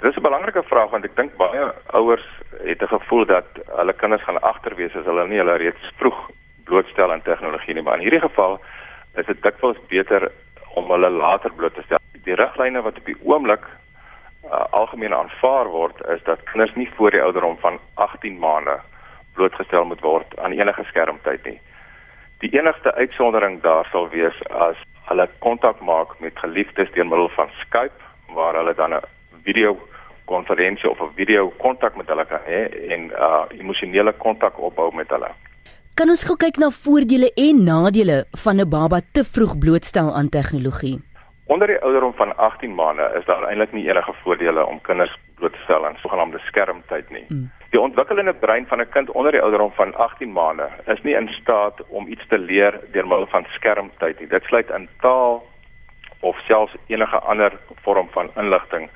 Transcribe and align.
Dit 0.00 0.10
is 0.10 0.16
'n 0.16 0.22
belangrike 0.22 0.62
vraag 0.62 0.90
want 0.90 1.04
ek 1.04 1.16
dink 1.16 1.36
baie 1.36 1.72
ouers 1.86 2.26
het 2.64 2.82
'n 2.82 2.86
gevoel 2.96 3.24
dat 3.26 3.44
hulle 3.76 3.92
kinders 3.92 4.22
gaan 4.22 4.40
agterwees 4.40 4.96
as 4.96 5.04
hulle 5.04 5.26
nie 5.28 5.38
hulle 5.38 5.56
reeds 5.56 5.92
vroeg 5.96 6.30
blootstel 6.64 7.12
aan 7.12 7.22
tegnologie 7.22 7.74
nie, 7.74 7.82
maar 7.82 7.94
in 7.94 8.00
hierdie 8.00 8.20
geval 8.28 8.60
is 9.14 9.26
dit 9.26 9.42
dikwels 9.42 9.76
beter 9.88 10.32
om 10.74 10.90
hulle 10.90 11.10
later 11.10 11.52
bloot 11.52 11.74
te 11.74 11.82
stel. 11.82 11.98
Die 12.24 12.34
riglyne 12.34 12.82
wat 12.82 12.98
op 12.98 13.04
die 13.04 13.16
oomblik 13.22 13.64
uh, 14.44 14.64
algemeen 14.70 15.14
aanvaar 15.14 15.66
word 15.66 16.06
is 16.08 16.22
dat 16.22 16.42
kinders 16.42 16.74
nie 16.74 16.90
voor 16.96 17.10
die 17.10 17.22
ouderdom 17.22 17.58
van 17.58 17.78
18 17.94 18.38
maande 18.38 18.80
blootgestel 19.34 19.84
moet 19.84 20.00
word 20.00 20.38
aan 20.38 20.52
enige 20.52 20.84
skermtyd 20.84 21.44
nie. 21.44 21.60
Die 22.38 22.58
enigste 22.58 22.94
uitsondering 22.94 23.60
daar 23.62 23.86
sal 23.90 24.08
wees 24.08 24.42
as 24.48 24.76
hulle 25.04 25.28
kontak 25.38 25.80
maak 25.80 26.18
met 26.20 26.38
geliefdes 26.38 26.92
deur 26.92 27.06
middel 27.06 27.28
van 27.28 27.48
Skype 27.50 28.00
waar 28.34 28.54
hulle 28.54 28.74
dan 28.74 28.94
'n 28.94 29.04
video 29.44 29.78
konferensie 30.30 30.90
of 30.90 31.00
'n 31.00 31.14
video 31.20 31.52
kontak 31.64 31.96
met 31.96 32.08
hulle 32.08 32.26
kan 32.32 32.42
hê 32.46 32.60
en 32.94 33.00
uh 33.26 33.44
emosionele 33.60 34.12
kontak 34.24 34.54
opbou 34.58 34.90
met 34.94 35.08
hulle. 35.14 35.30
Kan 35.98 36.08
ons 36.08 36.24
gou 36.24 36.36
kyk 36.36 36.56
na 36.56 36.68
voordele 36.84 37.28
en 37.46 37.64
nadele 37.64 38.18
van 38.44 38.56
'n 38.60 38.70
baba 38.76 38.98
te 39.12 39.22
vroeg 39.24 39.58
blootstel 39.58 40.08
aan 40.18 40.28
tegnologie? 40.28 40.98
Onder 41.52 41.66
die 41.66 41.82
ouderdom 41.82 42.14
van 42.14 42.36
18 42.36 42.74
maande 42.74 43.06
is 43.18 43.24
daar 43.24 43.44
eintlik 43.48 43.72
nie 43.72 43.88
enige 43.88 44.12
voordele 44.22 44.66
om 44.66 44.80
kinders 44.80 45.18
bloot 45.34 45.52
te 45.52 45.58
stel 45.64 45.86
aan 45.86 45.96
sogenaamde 46.02 46.38
skermtyd 46.38 47.10
nie. 47.10 47.24
Mm. 47.28 47.50
Die 47.70 47.80
ontwikkelende 47.80 48.34
brein 48.34 48.66
van 48.66 48.80
'n 48.80 48.88
kind 48.88 49.10
onder 49.10 49.32
die 49.32 49.42
ouderdom 49.42 49.72
van 49.72 49.94
18 49.94 50.32
maande 50.32 50.68
is 50.86 51.02
nie 51.02 51.14
in 51.14 51.28
staat 51.28 51.76
om 51.88 52.06
iets 52.06 52.26
te 52.28 52.38
leer 52.38 52.80
deur 52.92 53.06
middel 53.06 53.26
van 53.26 53.44
skermtyd 53.48 54.18
nie. 54.20 54.28
Dit 54.28 54.44
sluit 54.44 54.70
in 54.70 54.88
taal 55.00 55.42
of 56.20 56.36
selfs 56.46 56.76
enige 56.86 57.18
ander 57.18 57.52
vorm 57.82 58.08
van 58.10 58.30
inligting 58.36 58.90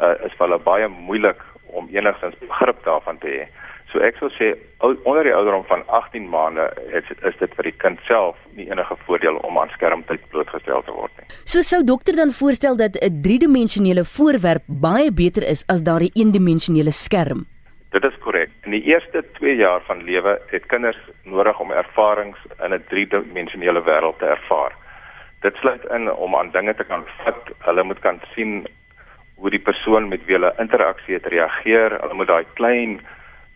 uh, 0.00 0.14
is 0.26 0.32
vir 0.36 0.46
hulle 0.46 0.58
baie 0.58 0.88
moeilik 0.88 1.42
om 1.72 1.88
enigstens 1.92 2.38
begrip 2.40 2.84
daarvan 2.84 3.18
te 3.18 3.28
hê. 3.28 3.44
So 3.90 3.98
ek 4.06 4.20
sou 4.20 4.28
sê 4.36 4.52
onder 4.86 5.24
die 5.26 5.34
ouderdom 5.34 5.64
van 5.66 5.82
18 5.98 6.28
maande 6.30 6.68
is 6.94 7.08
is 7.26 7.38
dit 7.40 7.54
vir 7.58 7.68
die 7.70 7.76
kind 7.82 8.02
self 8.06 8.36
nie 8.58 8.68
enige 8.70 8.96
voordeel 9.06 9.40
om 9.46 9.58
aan 9.58 9.72
skermtyd 9.74 10.22
blootgestel 10.30 10.84
te 10.86 10.94
word 10.94 11.14
nie. 11.18 11.26
So 11.44 11.62
sou 11.66 11.82
dokter 11.86 12.14
dan 12.16 12.30
voorstel 12.30 12.76
dat 12.78 12.98
'n 13.02 13.22
driedimensionele 13.22 14.04
voorwerp 14.04 14.62
baie 14.66 15.10
beter 15.12 15.42
is 15.42 15.64
as 15.66 15.82
daardie 15.82 16.12
eendimensionele 16.14 16.92
skerm. 16.92 17.46
Dit 17.90 18.04
is 18.04 18.18
korrek. 18.22 18.50
In 18.62 18.70
die 18.70 18.84
eerste 18.86 19.24
2 19.38 19.56
jaar 19.56 19.82
van 19.86 20.04
lewe 20.04 20.38
het 20.50 20.66
kinders 20.66 20.98
nodig 21.24 21.60
om 21.60 21.72
ervarings 21.72 22.38
in 22.64 22.72
'n 22.74 22.84
driedimensionele 22.88 23.82
wêreld 23.82 24.18
te 24.18 24.26
ervaar. 24.26 24.72
Dit 25.40 25.56
sluit 25.56 25.84
in 25.84 26.12
om 26.12 26.36
aan 26.36 26.50
dinge 26.50 26.74
te 26.74 26.84
kan 26.84 27.04
vat. 27.24 27.42
Hulle 27.58 27.82
moet 27.82 27.98
kan 27.98 28.20
sien 28.34 28.66
hoe 29.40 29.50
die 29.50 29.62
persoon 29.64 30.08
met 30.08 30.24
wie 30.28 30.36
hulle 30.36 30.52
interaksie 30.62 31.16
het 31.16 31.26
reageer. 31.32 31.96
Hulle 32.02 32.14
moet 32.14 32.28
daai 32.28 32.44
klein 32.60 33.00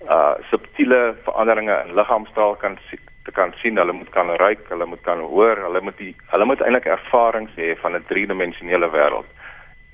uh 0.04 0.34
subtiele 0.50 1.14
veranderinge 1.24 1.76
in 1.86 1.94
liggaamstaal 1.96 2.56
kan 2.60 2.78
te 3.24 3.32
kan 3.32 3.52
sien. 3.60 3.78
Hulle 3.80 3.92
moet 3.92 4.10
kan 4.12 4.32
ruik, 4.40 4.66
hulle 4.68 4.86
moet 4.86 5.02
kan 5.04 5.20
hoor, 5.20 5.60
hulle 5.66 5.80
moet 5.80 5.96
die 6.00 6.12
hulle 6.32 6.48
moet 6.48 6.64
eintlik 6.64 6.88
ervarings 6.96 7.54
hê 7.60 7.76
van 7.82 7.96
'n 7.96 8.04
driedimensionele 8.08 8.90
wêreld. 8.96 9.30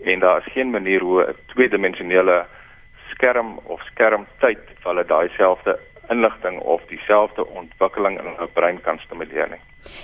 En 0.04 0.18
daar 0.20 0.38
is 0.38 0.52
geen 0.52 0.70
manier 0.70 1.00
hoe 1.00 1.26
'n 1.26 1.36
tweedimensionele 1.54 2.46
skerm 3.10 3.58
of 3.64 3.80
skermtyd 3.92 4.64
vir 4.80 4.90
hulle 4.90 5.04
daai 5.04 5.28
selfde 5.36 5.78
inligting 6.10 6.60
of 6.60 6.82
dieselfde 6.88 7.46
ontwikkeling 7.46 8.18
in 8.18 8.26
hulle 8.26 8.48
brein 8.54 8.80
kan 8.80 8.98
stimuleer 8.98 9.48
nie. 9.50 9.60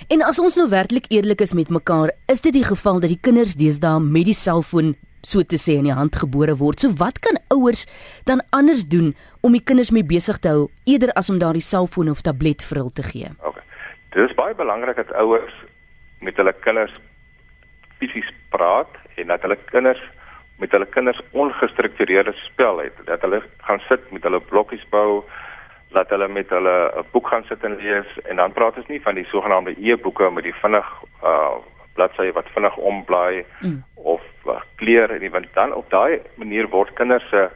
En 0.08 0.22
as 0.22 0.38
ons 0.38 0.56
nou 0.56 0.68
werklik 0.70 1.08
eerlik 1.08 1.40
is 1.40 1.54
met 1.54 1.68
mekaar, 1.68 2.12
is 2.26 2.40
dit 2.40 2.52
die 2.52 2.64
geval 2.64 3.00
dat 3.00 3.10
die 3.10 3.20
kinders 3.20 3.56
deesdae 3.58 4.00
met 4.00 4.24
die 4.24 4.34
selfoon 4.34 4.94
so 5.26 5.42
te 5.42 5.58
sê 5.58 5.76
in 5.80 5.88
die 5.88 5.96
hand 5.96 6.16
gebore 6.22 6.56
word. 6.60 6.80
So 6.80 6.94
wat 7.02 7.18
kan 7.24 7.38
ouers 7.54 7.86
dan 8.30 8.42
anders 8.56 8.84
doen 8.86 9.14
om 9.42 9.56
die 9.56 9.62
kinders 9.62 9.92
mee 9.94 10.06
besig 10.06 10.38
te 10.38 10.52
hou 10.54 10.68
eerder 10.86 11.12
as 11.18 11.30
om 11.32 11.40
daardie 11.42 11.64
selfoon 11.64 12.12
of 12.12 12.22
tablet 12.26 12.64
vir 12.68 12.82
hulle 12.82 12.94
te 12.94 13.06
gee? 13.06 13.32
Okay. 13.42 13.64
Dit 14.14 14.30
is 14.30 14.36
baie 14.38 14.54
belangrik 14.54 14.96
dat 15.02 15.12
ouers 15.22 15.54
met 16.24 16.36
hulle 16.40 16.54
kinders 16.64 16.94
fisies 17.98 18.28
praat 18.54 18.92
en 19.16 19.32
dat 19.32 19.42
hulle 19.42 19.58
kinders 19.72 20.02
met 20.58 20.72
hulle 20.72 20.86
kinders 20.88 21.20
ongestruktureerde 21.36 22.32
spel 22.46 22.78
het. 22.80 22.96
Dat 23.04 23.20
hulle 23.20 23.42
gaan 23.66 23.82
sit 23.88 24.06
met 24.12 24.24
hulle 24.24 24.40
blokkies 24.40 24.86
bou, 24.88 25.20
dat 25.92 26.08
hulle 26.08 26.28
met 26.28 26.48
hulle 26.50 26.76
'n 26.96 27.04
boek 27.12 27.28
gaan 27.28 27.44
sit 27.48 27.64
en 27.64 27.76
lees 27.76 28.08
en 28.24 28.36
dan 28.36 28.52
praat 28.52 28.76
ons 28.76 28.88
nie 28.88 29.02
van 29.02 29.14
die 29.14 29.24
sogenaamde 29.24 29.76
e-boeke 29.78 30.30
met 30.30 30.44
die 30.44 30.58
vinnig 30.62 30.88
uh 31.22 31.56
bladsye 31.96 32.32
wat 32.32 32.48
vinnig 32.54 32.76
omblaai 32.76 33.44
mm. 33.60 33.84
of 33.94 34.20
uh, 34.48 34.60
kleur 34.76 35.10
en 35.10 35.30
want 35.30 35.54
dan 35.54 35.72
op 35.72 35.90
daai 35.90 36.20
manier 36.34 36.68
word 36.68 36.94
kinders 36.94 37.28
se 37.30 37.48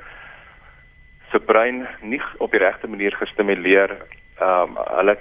se 1.30 1.38
brein 1.38 1.86
nie 2.02 2.20
op 2.38 2.50
die 2.50 2.58
regte 2.58 2.88
manier 2.88 3.16
gestimuleer. 3.16 3.96
Ehm 4.40 4.76
um, 4.76 4.78
hulle 4.98 5.16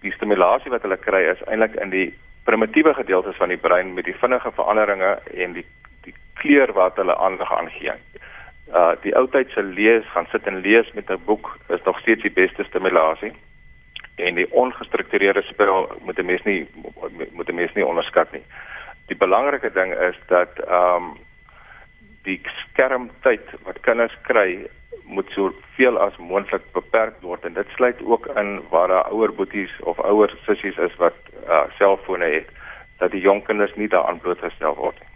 die 0.00 0.12
stimulasie 0.12 0.70
wat 0.70 0.82
hulle 0.82 0.96
kry 0.96 1.22
is 1.32 1.42
eintlik 1.46 1.74
in 1.82 1.90
die 1.90 2.08
primitiewe 2.44 2.94
gedeeltes 2.94 3.36
van 3.36 3.52
die 3.52 3.60
brein 3.60 3.94
met 3.94 4.04
die 4.04 4.16
vinnige 4.22 4.52
veranderinge 4.56 5.18
en 5.34 5.52
die 5.58 5.66
die 6.06 6.14
kleur 6.40 6.72
wat 6.72 6.96
hulle 6.96 7.16
aandag 7.16 7.52
aangee. 7.52 7.94
Uh 8.72 8.94
die 9.02 9.14
oudtydse 9.16 9.62
lees, 9.62 10.06
gaan 10.14 10.28
sit 10.32 10.46
en 10.46 10.62
lees 10.64 10.92
met 10.94 11.10
'n 11.10 11.24
boek 11.26 11.58
is 11.68 11.82
nog 11.84 12.00
steeds 12.00 12.22
die 12.22 12.36
beste 12.42 12.64
stimulasie. 12.64 13.32
En 14.16 14.34
die 14.34 14.52
ongestruktureerde 14.52 15.42
spel 15.42 15.88
moet 16.04 16.18
'n 16.18 16.26
mens 16.26 16.42
nie 16.42 16.68
moet 17.32 17.48
'n 17.48 17.54
mens 17.54 17.72
nie 17.74 17.86
onderskat 17.86 18.32
nie. 18.32 18.44
Die 19.10 19.18
belangrike 19.18 19.72
ding 19.74 19.90
is 19.94 20.18
dat 20.30 20.62
ehm 20.66 21.10
um, 21.10 21.18
die 22.22 22.40
skermtyd 22.62 23.46
wat 23.66 23.80
kinders 23.80 24.14
kry 24.28 24.68
moet 25.08 25.30
so 25.34 25.50
veel 25.76 25.98
as 25.98 26.16
moontlik 26.20 26.66
beperk 26.76 27.16
word 27.24 27.44
en 27.48 27.56
dit 27.56 27.76
sluit 27.76 28.02
ook 28.04 28.28
in 28.42 28.50
waar 28.70 28.92
daar 28.92 29.08
ouer 29.10 29.32
boeties 29.34 29.72
of 29.92 29.98
ouer 30.04 30.34
sissies 30.46 30.78
is 30.88 30.96
wat 31.02 31.16
uh 31.48 31.64
selfone 31.78 32.28
het 32.36 32.52
dat 33.02 33.10
die 33.16 33.24
jong 33.24 33.42
kinders 33.48 33.74
nie 33.74 33.88
daaraan 33.88 34.20
blootgestel 34.20 34.76
word 34.76 35.00
nie. 35.00 35.09